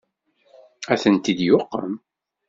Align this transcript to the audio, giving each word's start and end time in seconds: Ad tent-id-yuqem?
Ad 0.91 0.99
tent-id-yuqem? 1.01 1.91